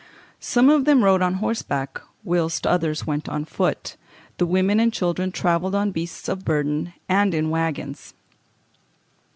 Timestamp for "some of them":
0.39-1.03